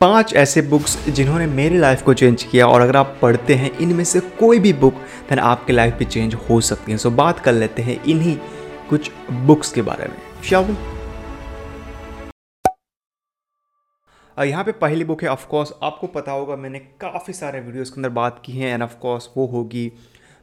[0.00, 4.04] पाँच ऐसे बुक्स जिन्होंने मेरी लाइफ को चेंज किया और अगर आप पढ़ते हैं, इनमें
[4.04, 4.94] से कोई भी बुक
[5.28, 8.36] देन आपकी लाइफ भी चेंज हो सकती है। सो बात कर लेते हैं इन्हीं
[8.90, 9.10] कुछ
[9.46, 10.76] बुक्स के बारे में। शाहू
[14.36, 17.96] यहाँ पे पहली बुक है ऑफ़ कोर्स आपको पता होगा मैंने काफ़ी सारे वीडियोस के
[17.96, 19.90] अंदर बात की है एंड ऑफ़ कोर्स वो होगी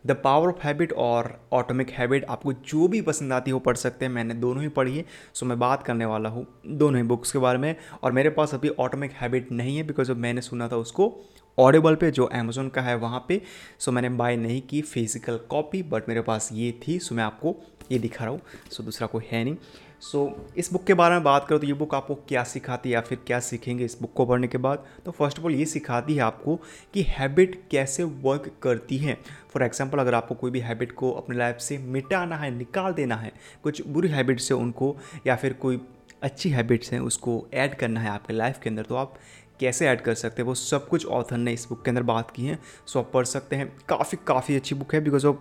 [0.07, 4.05] द पावर ऑफ़ हैबिट और ऑटोमिक हैबिट आपको जो भी पसंद आती हो पढ़ सकते
[4.05, 7.31] हैं। मैंने दोनों ही पढ़ी है सो मैं बात करने वाला हूँ दोनों ही बुक्स
[7.31, 10.77] के बारे में। और मेरे पास अभी ऑटोमिक हैबिट नहीं है बिकॉज़ मैंने सुना था
[10.77, 11.13] उसको
[11.57, 13.41] ऑडिबल पे, जो अमेजोन का है वहाँ पे।
[13.79, 17.55] सो मैंने बाय नहीं की फ़िज़िकल कॉपी बट मेरे पास ये थी सो मैं आपको
[17.91, 19.55] ये दिखा रहा हूँ। सो दूसरा कोई है नहीं।
[20.01, 22.89] सो so, इस बुक के बारे में बात करो तो ये बुक आपको क्या सिखाती
[22.89, 24.85] है या फिर क्या सीखेंगे इस बुक को पढ़ने के बाद?
[25.05, 26.55] तो फ़र्स्ट ऑफ़ ऑल ये सिखाती है आपको
[26.93, 29.17] कि हैबिट कैसे वर्क करती है।
[29.49, 33.15] फॉर एग्जांपल अगर आपको कोई भी हैबिट को अपने लाइफ से मिटाना है निकाल देना
[33.15, 33.31] है
[33.63, 34.95] कुछ बुरी हैबिट से उनको
[35.27, 35.81] या फिर कोई
[36.23, 39.15] अच्छी हैबिट्स हैं उसको ऐड करना है आपके लाइफ के अंदर तो आप
[39.59, 40.48] कैसे ऐड कर सकते हैं?
[40.48, 43.26] वो सब कुछ ऑथर ने इस बुक के अंदर बात की है। सो आप पढ़
[43.26, 45.37] सकते हैं। काफ़ी काफ़ी अच्छी बुक है बिकॉज़ ऑफ़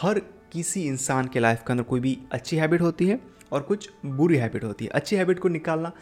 [0.00, 0.18] हर
[0.52, 3.20] किसी इंसान के लाइफ के अंदर कोई भी अच्छी हैबिट होती है।
[3.52, 5.92] और कुछ बुरी हैबिट होती है। अच्छी हैबिट को निकालना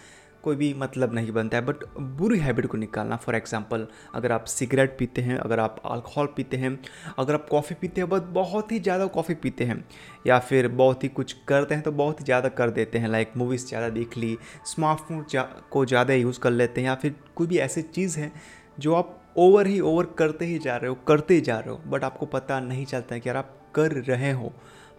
[0.44, 1.84] कोई भी मतलब नहीं बनता है बट
[2.18, 6.56] बुरी हैबिट को निकालना फॉर एग्ज़ाम्पल अगर आप सिगरेट पीते हैं अगर आप अल्कोहल पीते
[6.56, 6.78] हैं
[7.18, 9.84] अगर आप कॉफ़ी पीते हैं बट बहुत ही ज़्यादा कॉफ़ी पीते हैं
[10.26, 13.32] या फिर बहुत ही कुछ करते हैं तो बहुत ही ज़्यादा कर देते हैं लाइक
[13.36, 17.46] मूवीज़ ज़्यादा देख ली स्मार्टफ़ोन जा, को ज़्यादा यूज़ कर लेते हैं या फिर कोई
[17.46, 18.32] भी ऐसी चीज़ है
[18.78, 21.80] जो आप ओवर ही ओवर करते ही जा रहे हो करते ही जा रहे हो
[21.86, 24.52] बट आपको पता नहीं चलता है कि यार आप कर रहे हो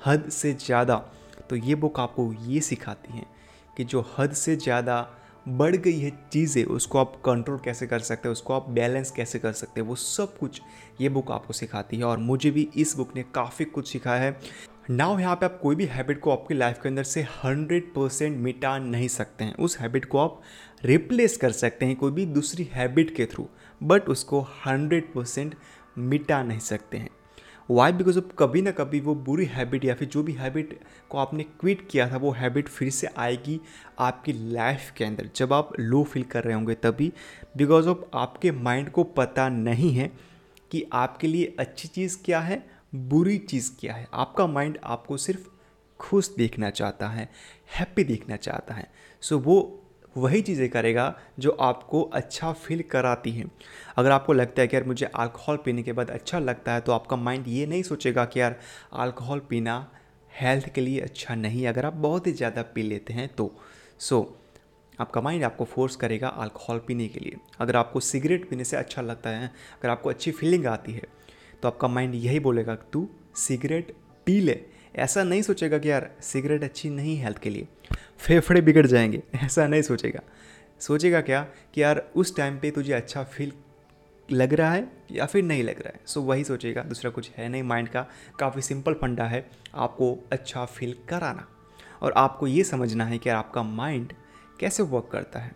[0.06, 1.04] हद से ज़्यादा।
[1.50, 3.26] तो ये बुक आपको ये सिखाती हैं
[3.78, 5.08] कि जो हद से ज़्यादा
[5.48, 9.40] बढ़ गई है चीज़ें, उसको आप कंट्रोल कैसे कर सकते हैं, उसको आप बैलेंस कैसे
[9.40, 10.62] कर सकते हैं, वो सब कुछ
[11.02, 14.38] ये बुक आपको सिखाती है। और मुझे भी इस बुक ने काफ़ी कुछ सिखाया है।
[14.90, 18.38] नाउ यहाँ पे आप कोई भी हैबिट को आपकी लाइफ के अंदर से हंड्रेड परसेंट
[18.38, 20.42] मिटा नहीं सकते हैं। उस हैबिट को आप
[20.86, 23.48] रिप्लेस कर सकते हैं कोई भी दूसरी हैबिट के थ्रू
[23.82, 25.56] बट उसको हंड्रेड परसेंट
[25.98, 27.10] मिटा नहीं सकते हैं।
[27.72, 30.80] वाई बिकॉज़ ऑफ़ कभी ना कभी वो बुरी हैबिट या फिर जो भी हैबिट
[31.10, 33.60] को आपने क्विट किया था वो हैबिट फिर से आएगी
[34.00, 37.14] आपकी लाइफ के अंदर। जब आप लो फील कर रहे होंगे तभी।
[37.58, 40.12] बिकॉज़ ऑफ़ आपके माइंड को पता नहीं है
[40.72, 45.48] कि आपके लिए अच्छी चीज़ क्या है बुरी चीज़ क्या है। आपका माइंड आपको सिर्फ़
[46.00, 47.30] खुश देखना चाहता है
[47.80, 48.92] हैप्पी देखना चाहता है।
[49.22, 49.83] सो so, वो
[50.16, 53.50] वही चीज़ें करेगा जो आपको अच्छा फील कराती हैं।
[53.98, 56.92] अगर आपको लगता है कि यार मुझे अल्कोहल पीने के बाद अच्छा लगता है तो
[56.92, 58.60] आपका माइंड ये नहीं सोचेगा कि यार
[58.96, 59.76] अल्कोहल पीना
[60.32, 63.52] हेल्थ के लिए अच्छा नहीं अगर आप बहुत ही ज़्यादा पी लेते हैं तो।
[64.00, 68.64] सो so, आपका माइंड आपको फोर्स करेगा अल्कोहल पीने के लिए। अगर आपको सिगरेट पीने
[68.64, 71.08] से अच्छा लगता है अगर आपको अच्छी फीलिंग आती है
[71.62, 73.08] तो आपका माइंड यही बोलेगा तू
[73.38, 73.96] सिगरेट
[74.28, 74.60] पी ले।
[74.96, 77.68] ऐसा नहीं सोचेगा कि यार सिगरेट अच्छी नहीं हेल्थ के लिए।
[78.18, 80.20] फेफड़े बिगड़ जाएँगे, ऐसा नहीं सोचेगा।
[80.80, 83.52] सोचेगा क्या कि यार उस टाइम पे तुझे अच्छा फील
[84.32, 86.00] लग रहा है या फिर नहीं लग रहा है?
[86.06, 88.08] सो वही सोचेगा, दूसरा कुछ है नहीं। माइंड का
[88.40, 91.48] काफ़ी सिंपल फंडा है आपको अच्छा फील कराना।
[92.02, 94.14] और आपको ये समझना है कि आपका माइंड
[94.60, 95.52] कैसे वर्क करता है।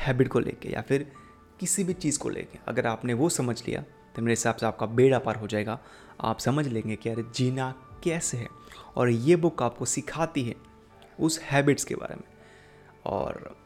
[0.00, 1.12] हैबिट को लेके या फिर
[1.60, 3.84] किसी भी चीज़ को लेके। अगर आपने वो समझ लिया
[4.16, 5.78] तो मेरे हिसाब से आपका बेड़ा पार हो जाएगा।
[6.20, 7.74] आप समझ लेंगे कि यार जीना
[8.04, 8.48] कैसे है
[8.96, 10.54] और ये बुक आपको सिखाती है
[11.20, 12.22] उस हैबिट्स के बारे में।
[13.06, 13.56] और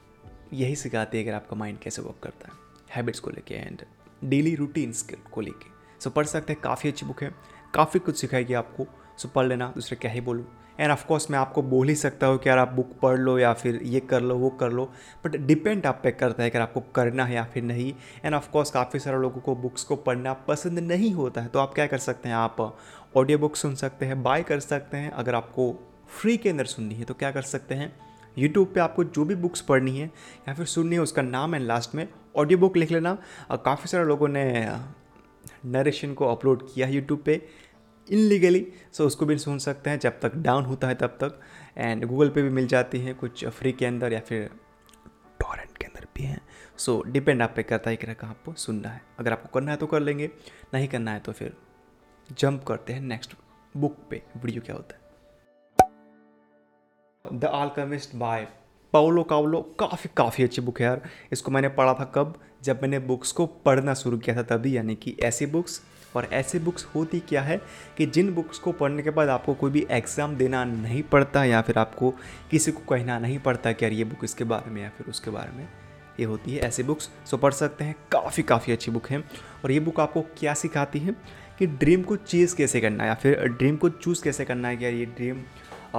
[0.52, 2.54] यही सिखाती है अगर आपका माइंड कैसे वर्क करता है,
[2.94, 3.82] हैबिट्स को लेके एंड
[4.24, 7.34] डेली रूटीन रूटीन्स को लेके। सो पढ़ सकते हैं, काफ़ी अच्छी बुक है,
[7.74, 8.86] काफ़ी कुछ सिखाएगी आपको।
[9.18, 10.46] सो पढ़ लेना, दूसरे क्या ही बोलूँ।
[10.80, 13.52] एंड ऑफकोर्स मैं आपको बोल ही सकता हूँ कि यार आप बुक पढ़ लो या
[13.52, 14.84] फिर ये कर लो, वो कर लो
[15.24, 17.92] बट डिपेंड आप पे करता है कि आपको करना है या फिर नहीं।
[18.24, 21.74] एंड ऑफकोर्स काफ़ी सारे लोगों को बुक्स को पढ़ना पसंद नहीं होता है तो आप
[21.74, 22.78] क्या कर सकते हैं, आप
[23.18, 25.72] ऑडियो बुक सुन सकते हैं बाय कर सकते हैं। अगर आपको
[26.10, 27.92] फ्री के अंदर सुननी है तो क्या कर सकते हैं?
[28.38, 30.06] यूट्यूब पे आपको जो भी बुक्स पढ़नी है,
[30.48, 32.06] या फिर सुननी है, उसका नाम है लास्ट में
[32.36, 33.16] ऑडियो बुक लिख लेना।
[33.54, 34.44] काफ़ी सारे लोगों ने
[35.66, 37.42] नरेशन को अपलोड किया है यूट्यूब पे
[38.08, 41.40] इनलीगली सो उसको भी सुन सकते हैं, जब तक डाउन होता है तब तक।
[41.76, 44.50] एंड गूगल पे भी मिल जाती है कुछ फ्री के अंदर, या फिर
[45.40, 46.40] टॉरेंट के अंदर भी हैं।
[46.76, 49.76] सो डिपेंड आप पे करता है कि कहाँ आपको सुनना है। अगर आपको करना है
[49.76, 50.30] तो कर लेंगे।
[50.74, 51.56] नहीं करना है तो फिर
[52.30, 53.34] जंप करते हैं नेक्स्ट
[53.74, 55.00] बुक पे, वीडियो क्या होता है।
[57.24, 58.46] The Alchemist by
[58.92, 61.00] Paulo Coelho काफ़ी काफ़ी अच्छी बुक है यार।
[61.32, 62.34] इसको मैंने पढ़ा था कब?
[62.62, 65.80] जब मैंने बुक्स को पढ़ना शुरू किया था तभी, यानी कि ऐसी बुक्स।
[66.16, 67.60] और ऐसी बुक्स होती क्या है
[67.96, 71.60] कि जिन बुक्स को पढ़ने के बाद आपको कोई भी एग्ज़ाम देना नहीं पड़ता या
[71.62, 72.10] फिर आपको
[72.50, 75.30] किसी को कहना नहीं पड़ता कि यार ये बुक इसके बारे में या फिर उसके
[75.30, 75.68] बारे में,
[76.20, 79.70] ये होती है ऐसी बुक्स। सो पढ़ सकते हैं, काफ़ी काफ़ी अच्छी बुक है। और
[79.70, 81.14] ये बुक आपको क्या सिखाती है?
[81.58, 84.76] कि ड्रीम को चीज़ कैसे करना है या फिर ड्रीम को चूज़ कैसे करना है
[84.76, 85.44] कि यार ये ड्रीम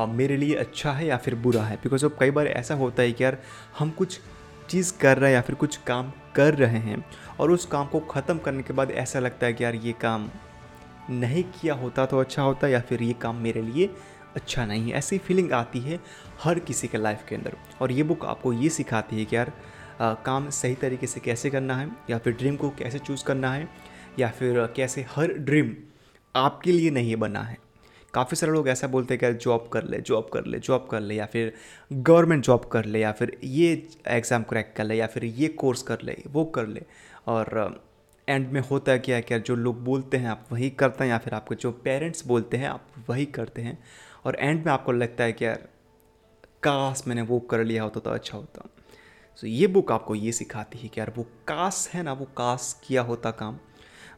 [0.09, 1.75] मेरे लिए अच्छा है या फिर बुरा है?
[1.75, 3.38] बिकॉज़ अब कई बार ऐसा होता है कि यार
[3.79, 4.19] हम कुछ
[4.69, 7.03] चीज़ कर रहे हैं या फिर कुछ काम कर रहे हैं
[7.39, 10.29] और उस काम को ख़त्म करने के बाद ऐसा लगता है कि यार ये काम
[11.09, 13.89] नहीं किया होता तो अच्छा होता या फिर ये काम मेरे लिए
[14.35, 16.00] अच्छा नहीं है। ऐसी फीलिंग आती है
[16.44, 19.51] हर किसी के लाइफ के अंदर। और ये बुक आपको ये सिखाती है कि यार
[20.01, 23.51] आ, काम सही तरीके से कैसे करना है या फिर ड्रीम को कैसे चूज़ करना
[23.53, 23.67] है
[24.19, 25.75] या फिर कैसे हर ड्रीम
[26.36, 27.57] आपके लिए नहीं बना है।
[28.13, 31.01] काफ़ी सारे लोग ऐसा बोलते हैं कि जॉब कर ले जॉब कर ले जॉब कर
[31.01, 31.54] ले या फिर
[31.92, 33.71] गवर्नमेंट जॉब कर ले या फिर ये
[34.07, 36.81] एग्ज़ाम क्रैक कर ले या फिर ये कोर्स कर ले वो कर ले।
[37.27, 37.81] और
[38.27, 41.18] एंड में होता है क्या क्या जो लोग बोलते हैं आप वही करते हैं या
[41.18, 43.77] फिर आपके जो पेरेंट्स बोलते हैं आप वही करते हैं।
[44.25, 45.68] और एंड में आपको लगता है कि यार
[46.63, 48.69] काश मैंने वो कर लिया होता तो अच्छा होता।
[49.38, 52.25] सो so, ये बुक आपको ये सिखाती है कि यार वो काश है ना वो
[52.38, 53.60] काश किया होता काम।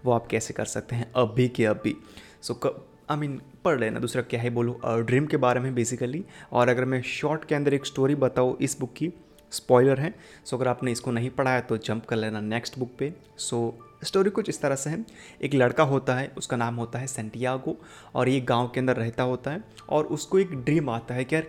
[0.06, 1.95] वो आप कैसे कर सकते हैं अभी के अभी?
[2.42, 2.69] सो so,
[3.09, 4.80] आई मीन पढ़ लेना। दूसरा क्या है बोलो?
[4.86, 8.80] ड्रीम के बारे में बेसिकली और अगर मैं शॉर्ट के अंदर एक स्टोरी बताऊँ इस
[8.80, 9.12] बुक की
[9.51, 10.13] स्पॉइलर है।
[10.45, 13.88] सो अगर आपने इसको नहीं पढ़ा है तो जंप कर लेना नेक्स्ट बुक पे। सो
[14.03, 15.06] स्टोरी कुछ इस तरह से है।
[15.42, 17.77] एक लड़का होता है उसका नाम होता है सेंटियागो
[18.15, 21.36] और ये गाँव के अंदर रहता होता है। और उसको एक ड्रीम आता है कि
[21.36, 21.47] यार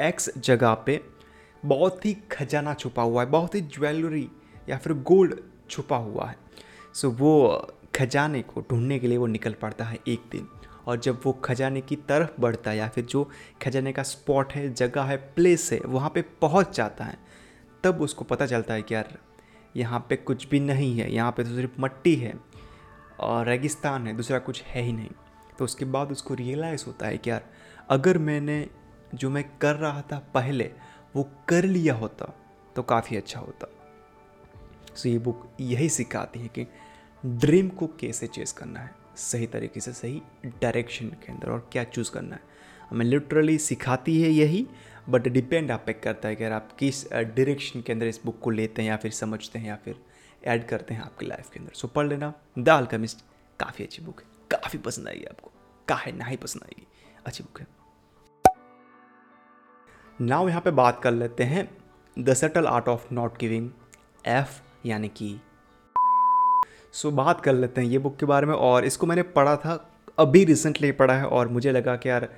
[0.00, 1.00] एक्स जगह पे
[1.64, 4.28] बहुत ही खजाना छुपा हुआ है बहुत ही ज्वेलरी
[4.68, 6.36] या फिर गोल्ड छुपा हुआ है।
[6.94, 10.48] सो वो खजाने को ढूँढने के लिए वो निकल पड़ता है एक दिन।
[10.86, 13.30] और जब वो खजाने की तरफ़ बढ़ता है या फिर जो
[13.62, 17.18] खजाने का स्पॉट है, जगह है प्लेस है, वहाँ पे पहुँच जाता है,
[17.84, 19.18] तब उसको पता चलता है कि यार,
[19.76, 22.34] यहाँ पे कुछ भी नहीं है, यहाँ पे तो सिर्फ़ मट्टी है
[23.20, 25.10] और रेगिस्तान है, दूसरा कुछ है ही नहीं।
[25.58, 27.44] तो उसके बाद उसको रियलाइज़ होता है कि यार,
[27.90, 28.68] अगर मैंने
[29.14, 30.70] जो मैं कर रहा था पहले,
[31.16, 32.36] वो कर लिया होता
[32.76, 33.66] तो काफ़ी अच्छा होता।
[34.94, 36.66] सो ये बुक यही सिखाती है कि
[37.26, 38.94] ड्रीम को कैसे चेस करना है?
[39.16, 42.42] सही तरीके से, सही डायरेक्शन के अंदर और क्या चूज़ करना है?
[42.90, 44.66] हमें लिटरली सिखाती है यही
[45.08, 48.40] बट डिपेंड आप पे करता है कि अगर आप किस डायरेक्शन के अंदर इस बुक
[48.40, 50.04] को लेते हैं या फिर समझते हैं या फिर
[50.44, 53.24] ऐड करते हैं आपकी लाइफ के अंदर। सो पढ़ लेना। दाल का मिस्ट
[53.60, 55.50] काफ़ी अच्छी बुक है। काफ़ी पसंद आएगी आपको।
[55.88, 56.86] काहे ना ही पसंद आएगी।
[57.26, 57.66] अच्छी बुक है।
[60.20, 61.76] नाउ यहाँ पे बात कर लेते हैं
[62.18, 63.70] the subtle art of not giving
[64.26, 65.40] F यानी कि
[66.94, 69.56] सो so, बात कर लेते हैं ये बुक के बारे में। और इसको मैंने पढ़ा
[69.56, 69.74] था
[70.18, 72.28] अभी रिसेंटली पढ़ा है और मुझे लगा कि यार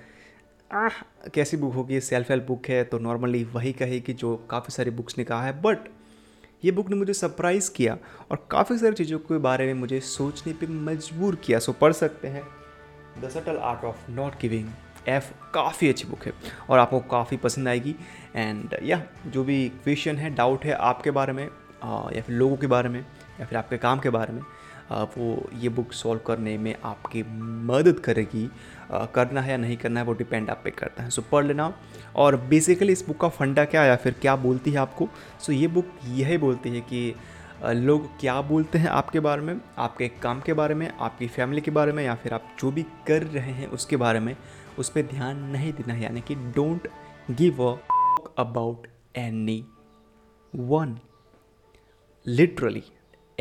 [0.70, 1.00] आह
[1.34, 2.00] कैसी बुक होगी?
[2.00, 5.60] सेल्फ हेल्प बुक है तो नॉर्मली वही कहेगी जो काफ़ी सारी बुक्स ने कहा है।
[5.62, 5.88] बट
[6.64, 7.96] ये बुक ने मुझे सरप्राइज़ किया
[8.30, 12.28] और काफ़ी सारी चीज़ों के बारे में मुझे सोचने पे मजबूर किया। सो पढ़ सकते
[12.28, 12.42] हैं।
[13.22, 14.68] The subtle art of not giving
[15.08, 16.32] F काफ़ी अच्छी बुक है
[16.70, 17.94] और आपको काफ़ी पसंद आएगी।
[18.36, 22.66] एंड या जो भी क्वेश्चन है डाउट है आपके बारे में या फिर लोगों के
[22.66, 23.04] बारे में
[23.40, 24.42] या फिर आपके काम के बारे में
[24.92, 27.22] वो, ये बुक सॉल्व करने में आपकी
[27.66, 28.48] मदद करेगी
[29.14, 31.72] करना है या नहीं करना है वो डिपेंड आप पे करता है। सो पढ़ लेना।
[32.16, 35.08] और बेसिकली इस बुक का फंडा क्या या फिर क्या बोलती है आपको?
[35.40, 37.14] सो ये बुक यही बोलती है कि
[37.64, 41.70] लोग क्या बोलते हैं आपके बारे में, आपके काम के बारे में, आपकी फैमिली के
[41.70, 44.36] बारे में या फिर आप जो भी कर रहे हैं उसके बारे में,
[44.78, 46.88] उस पर ध्यान नहीं देना है। यानी कि don't
[47.30, 47.76] give a
[48.38, 48.86] about
[50.52, 50.98] anyone
[52.26, 52.82] literally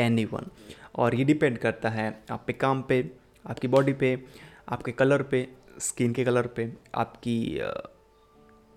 [0.26, 0.50] anyone
[0.96, 3.10] और ये डिपेंड करता है आपके काम पे,
[3.46, 4.24] आपकी बॉडी पे,
[4.70, 5.48] आपके कलर पे
[5.80, 7.60] स्किन के कलर पे, आपकी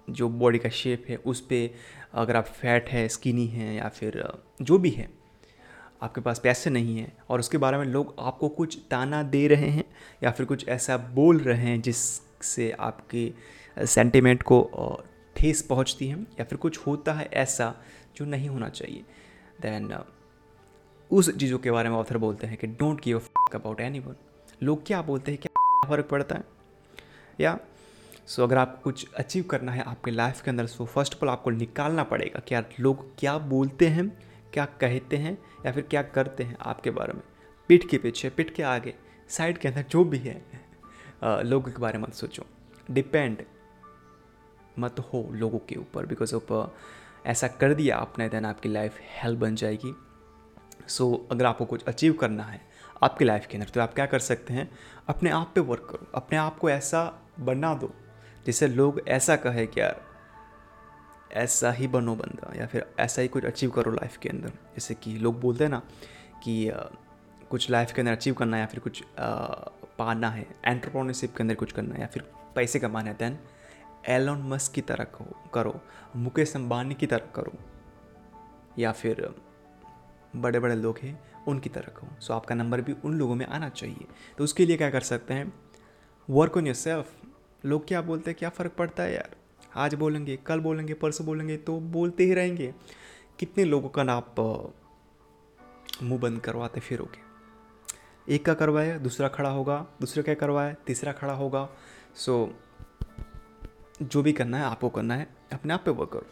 [0.08, 1.74] जो बॉडी का शेप है, उस पर
[2.14, 4.22] अगर आप फैट है स्किनी है या फिर
[4.62, 5.08] जो भी है,
[6.02, 9.68] आपके पास पैसे नहीं हैं और उसके बारे में लोग आपको कुछ ताना दे रहे
[9.68, 9.84] हैं
[10.24, 13.32] या फिर कुछ ऐसा बोल रहे हैं जिससे आपके
[13.76, 14.60] सेंटिमेंट को
[15.36, 17.74] ठेस पहुँचती है या फिर कुछ होता है ऐसा
[18.16, 19.04] जो नहीं होना चाहिए
[19.60, 19.88] देन
[21.10, 23.22] उस चीज़ों के बारे में ऑथर बोलते हैं कि don't give
[23.54, 24.14] about anyone
[24.62, 26.44] लोग क्या बोलते हैं क्या फ़र्क पड़ता है?
[27.40, 27.58] या
[28.26, 31.24] सो so, अगर आपको कुछ अचीव करना है आपके लाइफ के अंदर सो फ़र्स्ट ऑफ़
[31.24, 34.08] ऑल आपको निकालना पड़ेगा कि यार लोग क्या बोलते हैं
[34.52, 37.22] क्या कहते हैं या फिर क्या करते हैं आपके बारे में।
[37.68, 38.94] पीठ के पीछे पीठ के आगे
[39.30, 40.42] साइड के अंदर जो भी है
[41.24, 42.44] लोगों के बारे में मत सोचो।
[42.90, 43.42] डिपेंड
[44.78, 49.38] मत हो लोगों के ऊपर बिकॉज़ ऑफ़ ऐसा कर दिया आपने देन आपकी लाइफ हेल्प
[49.40, 49.94] बन जाएगी।
[50.88, 52.60] सो so, अगर आपको कुछ अचीव करना है
[53.02, 54.78] आपकी लाइफ के अंदर तो आप क्या कर सकते हैं?
[55.08, 57.94] अपने आप पे वर्क करो। अपने आप को ऐसा बना दो
[58.46, 60.02] जिससे लोग ऐसा कहे कि यार
[61.32, 64.94] ऐसा ही बनो बंदा या फिर ऐसा ही कुछ अचीव करो लाइफ के अंदर। जैसे
[64.94, 65.82] कि लोग बोलते हैं ना
[66.44, 66.78] कि आ,
[67.50, 69.36] कुछ लाइफ के अंदर अचीव करना है या फिर कुछ आ,
[69.98, 72.22] पाना है एंटरप्रोनरशिप के अंदर कुछ करना है या फिर
[72.54, 73.38] पैसे कमाना है दैन
[74.06, 75.06] एलोन मस्क की तरह
[75.54, 75.80] करो।
[76.16, 77.52] मुकेश अंबानी की तरह करो।
[78.78, 79.34] या फिर
[80.36, 83.68] बड़े बड़े लोग हैं उनकी तरह कहो। सो आपका नंबर भी उन लोगों में आना
[83.68, 84.06] चाहिए।
[84.38, 85.52] तो उसके लिए क्या कर सकते हैं?
[86.30, 87.12] वर्क ऑन योर सेल्फ
[87.64, 88.38] लोग क्या बोलते हैं?
[88.38, 89.36] क्या फ़र्क पड़ता है यार?
[89.76, 92.74] आज बोलेंगे कल बोलेंगे परसों बोलेंगे तो बोलते ही रहेंगे।
[93.38, 94.40] कितने लोगों का ना आप
[96.02, 97.22] मुँह बंद करवाते फिरोगे
[98.34, 101.68] एक का करवाए दूसरा खड़ा होगा दूसरा क्या करवाए तीसरा खड़ा होगा।
[102.14, 102.54] सो
[104.00, 106.26] so, जो भी करना है आपको करना है। अपने आप पे वर्क करो।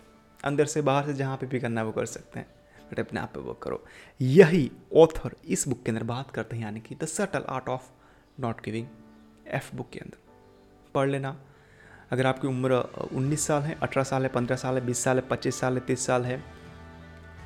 [0.44, 2.46] अंदर से बाहर से जहाँ पे भी करना है वो कर सकते हैं।
[2.92, 3.84] बट अपने आप पे वर्क करो।
[4.20, 7.90] यही ऑथर इस बुक के अंदर बात करते हैं, यानी कि the subtle art of
[8.40, 8.86] not giving
[9.48, 10.32] F book के अंदर।
[10.94, 11.40] पढ़ लेना।
[12.10, 12.72] अगर आपकी उम्र
[13.12, 15.86] 19 साल है 18 साल है 15 साल है 20 साल है 25 साल है
[15.86, 16.44] 30 साल है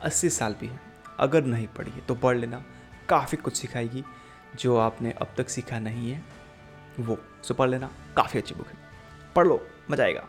[0.03, 0.81] 80 साल भी है।
[1.19, 2.65] अगर नहीं पढ़ी है तो पढ़ लेना।
[3.09, 4.05] काफ़ी कुछ सिखाएगी,
[4.55, 6.25] जो आपने अब तक सीखा नहीं है,
[7.01, 8.75] वो। सो पढ़ लेना। काफ़ी अच्छी बुक है।
[9.37, 10.29] पढ़ लो। मज़ा आएगा।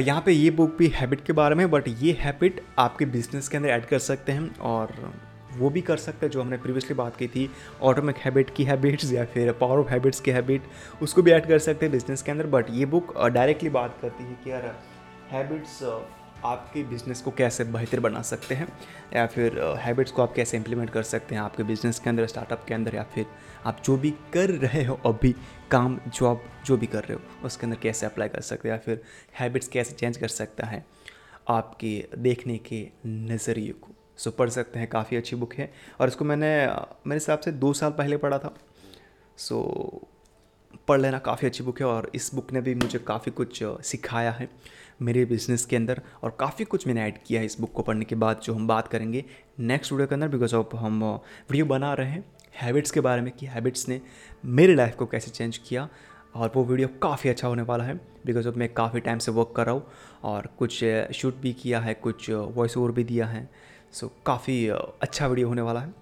[0.00, 3.56] यहाँ पे ये बुक भी हैबिट के बारे में बट ये हैबिट आपके बिज़नेस के
[3.56, 5.12] अंदर ऐड कर सकते हैं और
[5.56, 7.50] वो भी कर सकते हैं, जो हमने प्रीवियसली बात की थी
[7.82, 10.62] ऑटोमिक हैबिट की हैबिट्स या फिर पावर ऑफ़ हैबिट्स की हैबिट
[11.02, 14.24] उसको भी ऐड कर सकते हैं बिज़नेस के अंदर बट ये बुक डायरेक्टली बात करती
[14.24, 14.74] है कि यार
[15.30, 15.82] हैबिट्स
[16.44, 18.68] आपके बिज़नेस को कैसे बेहतर बना सकते हैं
[19.14, 22.64] या फिर हैबिट्स को आप कैसे इंप्लीमेंट कर सकते हैं आपके बिज़नेस के अंदर स्टार्टअप
[22.68, 23.26] के अंदर या फिर
[23.66, 25.34] आप जो भी कर रहे हो अभी
[25.72, 28.80] काम जॉब जो भी कर रहे हो, उसके अंदर कैसे अप्लाई कर सकते हैं या
[28.80, 29.02] फिर
[29.38, 30.84] हैबिट्स कैसे चेंज कर सकता है,
[31.48, 36.24] आपके देखने के नज़रिए को। सो पढ़ सकते हैं, काफ़ी अच्छी बुक है। और इसको
[36.24, 36.48] मैंने,
[37.06, 38.54] मेरे हिसाब से दो साल पहले पढ़ा था।
[39.38, 40.08] सो
[40.88, 44.30] पढ़ लेना काफ़ी अच्छी बुक है और इस बुक ने भी मुझे काफ़ी कुछ सिखाया
[44.32, 44.48] है
[45.02, 48.04] मेरे बिज़नेस के अंदर और काफ़ी कुछ मैंने ऐड किया है इस बुक को पढ़ने
[48.04, 49.24] के बाद जो हम बात करेंगे
[49.60, 52.24] नेक्स्ट वीडियो के अंदर बिकॉज़ ऑफ़ हम वीडियो बना रहे हैं।
[52.54, 54.00] हैबिट्स के बारे में कि हैबिट्स ने
[54.44, 55.88] मेरी लाइफ को कैसे चेंज किया
[56.34, 57.94] और वो वीडियो काफ़ी अच्छा होने वाला है
[58.26, 59.86] बिकॉज़ ऑफ़ मैं काफ़ी टाइम से वर्क कर रहा हूँ
[60.24, 63.48] और कुछ शूट भी किया है कुछ वॉइस ओवर भी दिया है।
[63.92, 65.94] सो so, काफ़ी अच्छा वीडियो होने वाला है।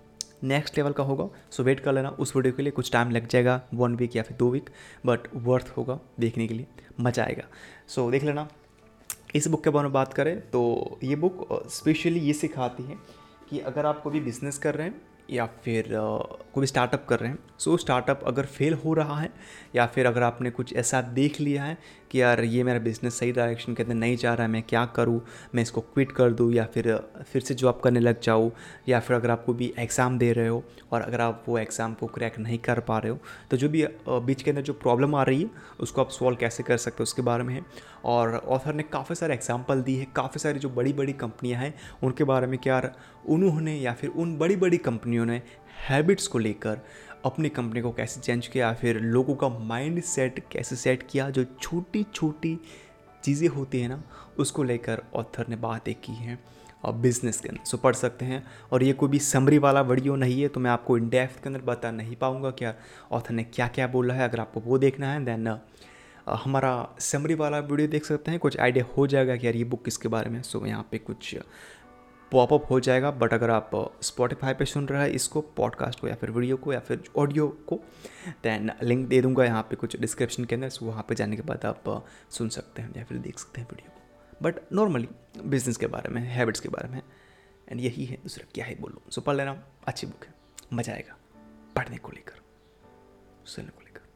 [0.45, 3.27] नेक्स्ट लेवल का होगा सो वेट कर लेना। उस वीडियो के लिए कुछ टाइम लग
[3.29, 4.71] जाएगा वन वीक या फिर दो वीक
[5.07, 6.67] बट वर्थ होगा देखने के लिए।
[7.01, 7.45] मज़ा आएगा।
[7.89, 8.49] सो so, देख लेना।
[9.35, 12.97] इस बुक के बारे में बात करें तो ये बुक स्पेशली ये सिखाती है
[13.51, 15.89] कि अगर आप कोई भी बिज़नेस कर रहे हैं या फिर
[16.55, 19.31] कोई स्टार्टअप कर रहे हैं। सो स्टार्टअप अगर फेल हो रहा है
[19.75, 21.77] या फिर अगर आपने कुछ ऐसा देख लिया है
[22.11, 24.85] कि यार ये मेरा बिज़नेस सही डायरेक्शन के अंदर नहीं जा रहा है, मैं क्या
[24.87, 25.21] करूँ?
[25.55, 26.95] मैं इसको क्विट कर दूँ या फिर
[27.33, 28.51] फिर से जॉब करने लग जाऊँ?
[28.89, 30.63] या फिर अगर आप कोई भी एग्ज़ाम दे रहे हो
[30.93, 33.19] और अगर आप वो एग्ज़ाम को क्रैक नहीं कर पा रहे हो
[33.51, 35.51] तो जो भी बीच के अंदर जो प्रॉब्लम आ रही है,
[35.81, 37.63] उसको आप सॉल्व कैसे कर सकते हो उसके बारे में
[38.05, 41.75] और ऑथर ने काफ़ी सारे एग्ज़ाम्पल दी है, काफ़ी सारी जो बड़ी बड़ी कंपनियाँ हैं,
[42.03, 42.83] उनके बारे में क्या
[43.29, 45.41] उन्होंने या फिर उन बड़ी बड़ी कंपनियों ने
[45.89, 46.81] हैबिट्स को लेकर
[47.25, 51.45] अपनी कंपनी को कैसे चेंज किया, फिर लोगों का माइंड सेट कैसे सेट किया, जो
[51.53, 52.59] छोटी छोटी
[53.23, 54.03] चीज़ें होती हैं ना,
[54.39, 56.39] उसको लेकर ऑथर ने बातें की हैं
[56.85, 60.17] और बिज़नेस के अंदर। सो, पढ़ सकते हैं। और ये कोई भी समरी वाला वीडियो
[60.17, 62.75] नहीं है तो मैं आपको इन डेप्थ के अंदर बता नहीं पाऊँगा क्या
[63.13, 65.59] ऑथर ने क्या क्या बोला है। अगर आपको वो देखना है, देन
[66.37, 69.85] हमारा समरी वाला वीडियो देख सकते हैं। कुछ आइडिया हो जाएगा कि यार ये बुक
[69.85, 71.35] किसके बारे में सो, यहाँ पे कुछ
[72.33, 73.71] पॉपअप हो जाएगा, बट अगर आप
[74.03, 77.49] स्पॉटिफाई पे सुन रहे हैं इसको पॉडकास्ट को या फिर वीडियो को या फिर ऑडियो
[77.69, 77.81] को
[78.43, 81.65] दैन लिंक दे दूँगा यहाँ पे कुछ डिस्क्रिप्शन के अंदर, वहाँ पे जाने के बाद
[81.67, 85.09] आप सुन सकते हैं या फिर देख सकते हैं वीडियो को। बट नॉर्मली
[85.39, 87.03] बिज़नेस के बारे में हैबिट्स के बारे में
[87.69, 89.57] एंड यही है दूसरा क्या है बोलो। सो पढ़ लेना,
[89.87, 90.35] अच्छी बुक है,
[90.73, 91.17] मज़ा आएगा,
[91.77, 92.41] पढ़ने को लेकर,
[93.47, 94.09] सुनने को लेकर,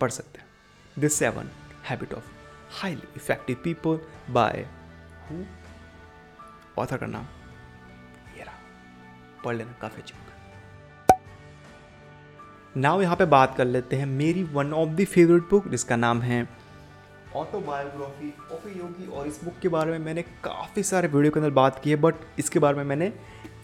[0.00, 0.46] पढ़ सकते हैं।
[0.96, 1.50] This seven
[1.88, 2.30] habit of
[2.80, 4.00] highly effective people
[4.30, 4.66] by
[5.30, 5.44] who
[6.78, 7.26] author का नाम
[9.44, 10.30] पढ़ लेना, काफ़ी अच्छी बुक
[12.76, 16.20] नाउ यहाँ पे बात कर लेते हैं मेरी one of the favourite book जिसका नाम
[16.22, 16.46] है
[17.36, 21.50] ऑटोबायोग्राफी ऑफ़ योगी और इस बुक के बारे में मैंने काफ़ी सारे वीडियो के अंदर
[21.50, 23.12] बात की है बट इसके बारे में मैंने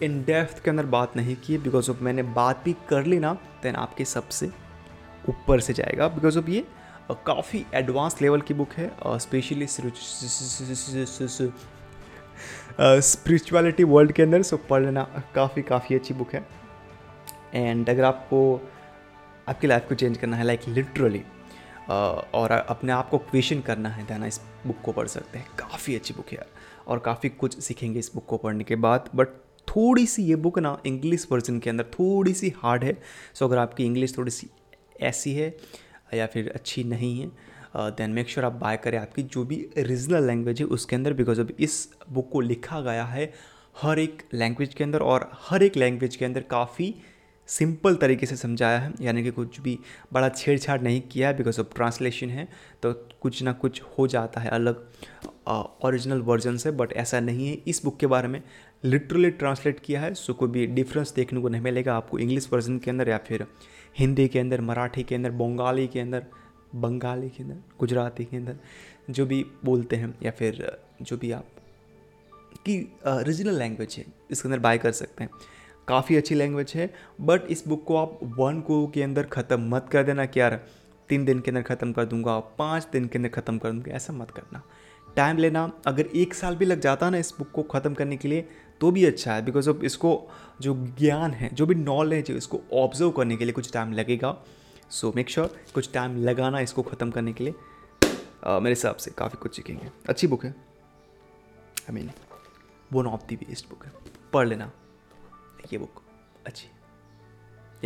[0.03, 3.19] इन डेप्थ के अंदर बात नहीं की है बिकॉज़ ऑफ़ मैंने बात भी कर ली
[3.19, 3.33] ना
[3.63, 4.49] देन आपके सबसे
[5.29, 6.65] ऊपर से जाएगा बिकॉज़ ऑफ़ ये
[7.25, 9.67] काफ़ी एडवांस लेवल की बुक है स्पेशली
[12.81, 15.03] स्पिरिचुअलिटी वर्ल्ड के अंदर सो पढ़ लेना।
[15.35, 16.45] काफ़ी काफ़ी अच्छी बुक है।
[17.53, 18.61] एंड अगर आपको,
[19.49, 21.21] आपकी लाइफ को चेंज करना है लाइक like लिटरली
[21.89, 25.95] और अपने आप को क्वेश्चन करना है देना इस बुक को पढ़ सकते हैं। काफ़ी
[25.95, 26.47] अच्छी बुक है यार।
[26.87, 29.27] और काफ़ी कुछ सीखेंगे इस बुक को पढ़ने के बाद। बट
[29.67, 32.97] थोड़ी सी ये बुक ना इंग्लिश वर्जन के अंदर थोड़ी सी हार्ड है।
[33.33, 34.49] सो अगर आपकी इंग्लिश थोड़ी सी
[35.01, 35.55] ऐसी है,
[36.13, 37.31] या फिर अच्छी नहीं है
[37.73, 41.41] देन मेक श्योर आप बाय करें आपकी जो भी रीजनल लैंग्वेज है उसके अंदर बिकॉज़
[41.41, 43.31] अब इस बुक को लिखा गया है
[43.81, 46.93] हर एक लैंग्वेज के अंदर और हर एक लैंग्वेज के अंदर काफ़ी
[47.49, 49.77] सिंपल तरीके से समझाया है, यानी कि कुछ भी
[50.13, 52.47] बड़ा छेड़छाड़ नहीं किया है बिकॉज़ ऑफ़ ट्रांसलेशन है
[52.83, 54.85] तो कुछ ना कुछ हो जाता है अलग
[55.85, 58.41] ओरिजिनल वर्जन से बट ऐसा नहीं है। इस बुक के बारे में
[58.83, 62.77] लिटरली ट्रांसलेट किया है सो कोई भी डिफरेंस देखने को नहीं मिलेगा आपको इंग्लिश वर्जन
[62.77, 63.45] के अंदर या फिर
[63.97, 66.25] हिंदी के अंदर, मराठी के अंदर, बंगाली के अंदर।
[66.75, 68.55] बंगाली के अंदर, गुजराती के अंदर,
[69.09, 71.45] जो भी बोलते हैं या फिर जो भी आप,
[72.57, 75.31] कि रीजनल लैंग्वेज है, इसके अंदर बाय कर सकते हैं।
[75.87, 76.89] काफ़ी अच्छी लैंग्वेज है
[77.21, 80.59] बट इस बुक को आप वन को के अंदर ख़त्म मत कर देना, कि यार,
[81.09, 84.13] तीन दिन के अंदर ख़त्म कर दूँगा, पाँच दिन के अंदर ख़त्म कर दूँगा, ऐसा
[84.13, 84.63] मत करना।
[85.15, 88.27] टाइम लेना, अगर एक साल भी लग जाता ना इस बुक को ख़त्म करने के
[88.27, 88.47] लिए
[88.81, 90.11] तो भी अच्छा है बिकॉज़ ऑफ़ इसको
[90.61, 94.37] जो ज्ञान है, जो भी नॉलेज है, इसको ऑब्ज़र्व करने के लिए कुछ टाइम लगेगा।
[94.89, 99.11] सो मेक श्योर कुछ टाइम लगाना इसको ख़त्म करने के लिए। Uh, मेरे हिसाब से
[99.11, 102.11] काफ़ी कुछ सीखेंगे। अच्छी बुक है। I mean
[102.93, 103.91] one of the best book है।
[104.33, 104.71] पढ़ लेना।
[105.73, 106.01] ये बुक
[106.47, 106.67] अच्छी।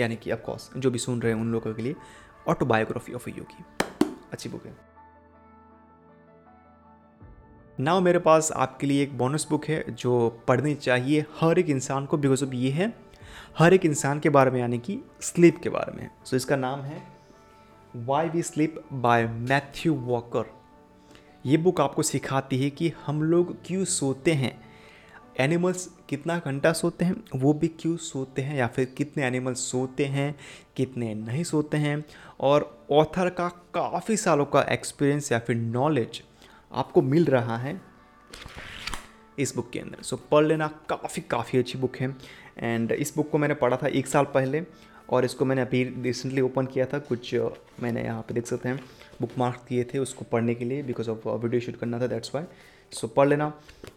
[0.01, 1.95] यानी कि ऑफकोर्स जो भी सुन रहे हैं उन लोगों के लिए
[2.47, 3.63] ऑटोबायोग्राफी ऑफ़ योगी
[4.31, 4.77] अच्छी बुक है।
[7.79, 12.05] नाउ मेरे पास आपके लिए एक बोनस बुक है जो पढ़नी चाहिए हर एक इंसान
[12.05, 12.93] को बिकॉज़ ऑफ़ ये है
[13.57, 16.55] हर एक इंसान के बारे में यानी कि स्लीप के बारे में। सो so, इसका
[16.55, 17.01] नाम है
[17.95, 20.53] why we sleep by Matthew Walker
[21.45, 24.73] ये बुक आपको सिखाती है कि हम लोग क्यों सोते हैं।
[25.39, 30.05] एनिमल्स कितना घंटा सोते हैं वो भी क्यों सोते हैं या फिर कितने एनिमल्स सोते
[30.05, 30.35] हैं
[30.75, 32.03] कितने नहीं सोते हैं।
[32.39, 36.21] और ऑथर का काफ़ी सालों का एक्सपीरियंस या फिर नॉलेज
[36.73, 37.81] आपको मिल रहा है।
[39.39, 42.15] इस बुक के अंदर। सो पढ़ लेना, काफ़ी काफ़ी अच्छी बुक है।
[42.57, 44.63] एंड इस बुक को मैंने पढ़ा था एक साल पहले
[45.09, 47.33] और इसको मैंने अभी रिसेंटली ओपन किया था। कुछ
[47.83, 48.79] मैंने यहाँ पे देख सकते हैं
[49.21, 52.35] बुक मार्क किए थे उसको पढ़ने के लिए बिकॉज़ ऑफ़ वीडियो शूट करना था दैट्स
[52.35, 52.43] वाई
[52.91, 53.51] सो पढ़ लेना,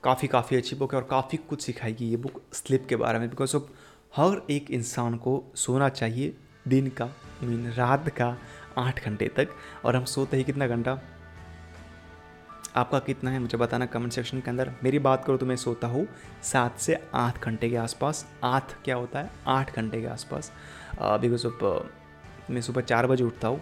[0.04, 3.28] काफ़ी काफ़ी अच्छी बुक है और काफ़ी कुछ सिखाएगी ये बुक स्लिप के बारे में
[3.30, 3.70] बिकॉज़ ऑफ़
[4.16, 6.34] हर एक इंसान को सोना चाहिए
[6.68, 7.06] दिन का
[7.42, 8.36] मीन रात का
[8.78, 9.48] आठ घंटे तक
[9.84, 10.98] और हम सोते ही कितना घंटा?
[12.76, 15.86] आपका कितना है मुझे बताना कमेंट सेक्शन के अंदर। मेरी बात करो तो मैं सोता
[15.88, 16.06] हूँ
[16.44, 19.30] सात से आठ घंटे के आसपास। आठ क्या होता है?
[19.48, 20.52] आठ घंटे के आसपास।
[21.00, 23.60] बिकॉज़ ऑफ़ मैं सुबह चार बजे उठता हूँ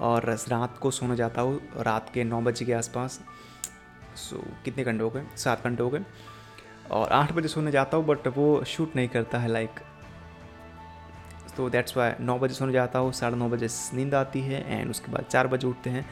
[0.00, 3.20] और रात को सोने जाता हूँ, रात के नौ बजे के आसपास।
[4.18, 5.24] सो कितने घंटे हो गए?
[5.36, 6.04] सात घंटे हो गए।
[6.90, 9.80] और आठ बजे सोने जाता हूँ बट वो शूट नहीं करता है लाइक
[11.56, 14.90] तो दैट्स वाई नौ बजे सोने जाता हूँ, साढ़े नौ बजे नींद आती है एंड
[14.90, 16.04] उसके बाद चार बजे उठते हैं।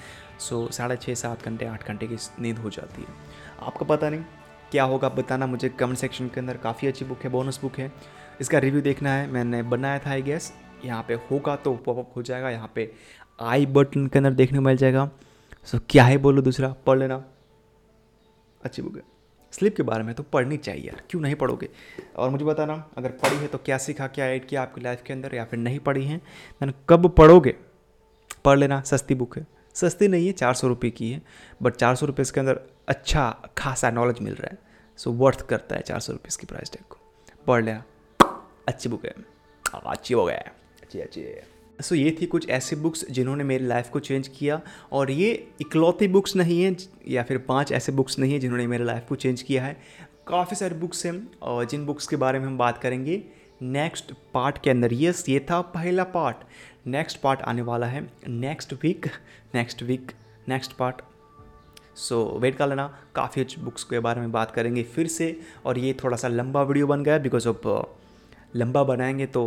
[0.42, 3.14] सो साढ़े छः, सात घंटे, आठ घंटे की नींद हो जाती है।
[3.60, 4.24] आपको पता नहीं
[4.70, 7.78] क्या होगा आप बताना मुझे कमेंट सेक्शन के अंदर। काफ़ी अच्छी बुक है बोनस बुक
[7.78, 7.90] है।
[8.40, 10.52] इसका रिव्यू देखना है। मैंने बनाया था आई गेस
[10.84, 12.90] यहाँ पे होगा तो पॉपअप हो जाएगा। यहाँ पे
[13.40, 15.10] आई बटन के अंदर देखने को मिल जाएगा।
[15.64, 17.22] सो क्या है बोलो दूसरा, पढ़ लेना।
[18.64, 19.02] अच्छी बुक है।
[19.52, 21.68] स्लिप के बारे में तो पढ़नी चाहिए यार, क्यों नहीं पढ़ोगे?
[22.16, 25.12] और मुझे बताना, अगर पढ़ी है तो क्या सीखा, क्या ऐड किया आपकी लाइफ के
[25.12, 26.16] अंदर, या फिर नहीं पढ़ी है
[26.62, 27.54] मैंने कब पढ़ोगे?
[28.44, 31.22] पढ़ लेना, सस्ती बुक है। सस्ती नहीं है चार सौ रुपये की है
[31.62, 34.58] बट चार सौ रुपये इसके अंदर अच्छा खासा नॉलेज मिल रहा है।
[34.96, 36.98] सो so, वर्थ करता है चार सौ रुपये इसकी प्राइस टैग को।
[37.46, 37.82] पढ़ लिया।
[38.68, 39.14] अच्छी बुक है।
[39.64, 40.50] अच्छी हो। गया
[40.82, 41.46] अच्छी अच्छी। है
[41.80, 44.60] सो so, ये थी कुछ ऐसी बुक्स जिन्होंने मेरी लाइफ को चेंज किया।
[44.92, 46.76] और ये इकलौती बुक्स नहीं हैं
[47.08, 49.76] या फिर पाँच ऐसे बुक्स नहीं है जिन्होंने मेरी लाइफ को चेंज किया है।
[50.28, 53.22] काफ़ी सारी बुक्स हैं और जिन बुक्स के बारे में हम बात करेंगे
[53.62, 56.36] नेक्स्ट पार्ट के अंदर। यस ये था पहला पार्ट
[56.86, 59.06] नेक्स्ट पार्ट आने वाला है। Next week
[59.54, 60.12] next week
[60.48, 61.02] next part
[61.96, 65.78] so wait कर लेना। काफ़ी अच्छी बुक्स के बारे में बात करेंगे फिर से। और
[65.78, 67.68] ये थोड़ा सा लंबा वीडियो बन गया बिकॉज़ ऑफ़
[68.56, 69.42] लंबा बनाएँगे तो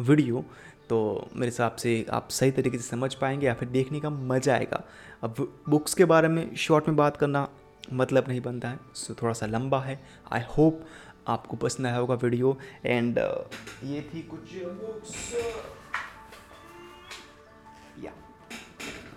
[0.00, 0.44] वीडियो
[0.88, 4.54] तो मेरे हिसाब से आप सही तरीके से समझ पाएँगे या फिर देखने का मज़ा
[4.54, 4.82] आएगा।
[5.22, 5.34] अब
[5.68, 7.48] बुक्स के बारे में शॉर्ट में बात करना
[7.92, 10.00] मतलब नहीं बनता है। सो थोड़ा सा लंबा है।
[10.32, 10.84] आई होप
[11.28, 15.32] आपको पसंद आया होगा वीडियो एंड uh, ये थी कुछ बुक्स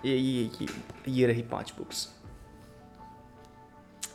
[0.04, 0.68] ये ये ये
[1.08, 2.08] ये रही पाँच बुक्स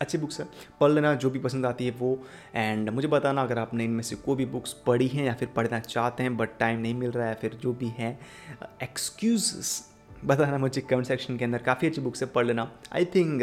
[0.02, 0.46] अच्छी बुक्स है।
[0.80, 2.17] पढ़ लेना जो भी पसंद आती है वो
[2.56, 5.80] एंड मुझे बताना अगर आपने इनमें से कोई भी बुक्स पढ़ी हैं या फिर पढ़ना
[5.80, 8.17] चाहते हैं बट टाइम नहीं मिल रहा है फिर जो भी है
[8.84, 9.52] एक्सक्यूज
[10.26, 13.41] बताना मुझे कमेंट सेक्शन के अंदर। काफ़ी अच्छी बुक्स है, पढ़ लेना। आई थिंक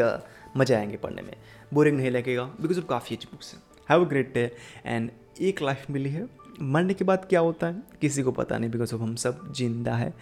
[0.56, 1.34] मज़ा आएँगे पढ़ने में।
[1.74, 4.50] बोरिंग नहीं लगेगा बिकॉज़ ऑफ़ काफ़ी अच्छी बुक्स है। Have a great day
[4.86, 6.26] and एक लाइफ मिली है।
[6.62, 7.82] मरने के बाद क्या होता है?
[8.00, 10.12] किसी को पता नहीं बिकॉज़ ऑफ़ हम सब ज़िंदा है।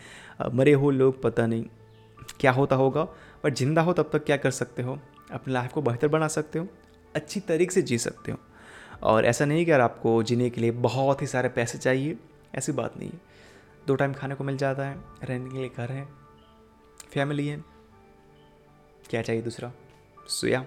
[0.54, 1.64] मरे हो लोग पता नहीं।
[2.40, 3.02] क्या होता होगा
[3.44, 4.98] बट ज़िंदा हो तब तक क्या कर सकते हो?
[5.32, 6.66] अपनी लाइफ को बेहतर बना सकते हो,
[7.14, 8.38] अच्छी तरीके से जी सकते हो।
[9.02, 12.16] और ऐसा नहीं कि यार आपको जीने के लिए बहुत ही सारे पैसे चाहिए,
[12.54, 13.20] ऐसी बात नहीं है।
[13.86, 16.06] दो टाइम खाने को मिल जाता है, रहने के लिए घर है
[17.10, 17.62] फैमिली है,
[19.10, 19.72] क्या चाहिए दूसरा?
[20.28, 20.64] सोया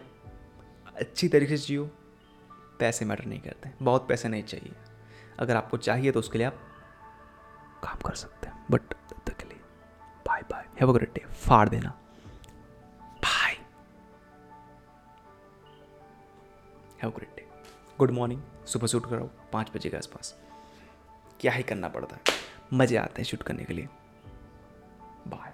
[0.95, 1.85] अच्छी तरीके से जियो,
[2.79, 4.73] पैसे मैटर नहीं करते, बहुत पैसे नहीं चाहिए।
[5.39, 6.57] अगर आपको चाहिए तो उसके लिए आप
[7.83, 8.93] काम कर सकते हैं but
[10.81, 11.89] have a great day फाड़ देना।
[13.23, 13.53] Bye
[17.03, 17.47] have a great day
[17.99, 20.35] good morning सुबह शूट करो पाँच बजे के आसपास।
[21.41, 22.21] क्या ही करना पड़ता है।
[22.73, 23.87] मज़े आते हैं शूट करने के लिए।
[25.27, 25.50] बाय